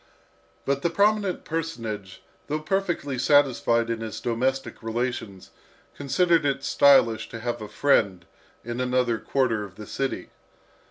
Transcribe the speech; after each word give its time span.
But 0.65 0.81
the 0.81 0.89
prominent 0.89 1.45
personage, 1.45 2.23
though 2.47 2.57
perfectly 2.61 3.19
satisfied 3.19 3.87
in 3.91 3.99
his 4.01 4.19
domestic 4.19 4.81
relations, 4.81 5.51
considered 5.95 6.43
it 6.43 6.63
stylish 6.63 7.29
to 7.29 7.39
have 7.39 7.61
a 7.61 7.67
friend 7.67 8.25
in 8.65 8.81
another 8.81 9.19
quarter 9.19 9.63
of 9.63 9.75
the 9.75 9.85
city. 9.85 10.31